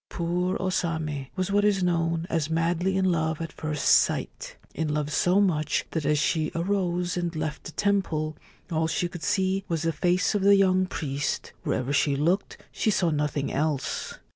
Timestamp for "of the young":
10.33-10.87